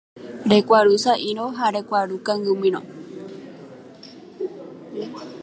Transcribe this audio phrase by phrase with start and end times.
[0.51, 2.81] Rekuarusa'írõ ha rekuaru kangymírõ.